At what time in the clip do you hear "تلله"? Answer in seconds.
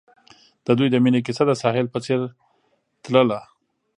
3.03-3.39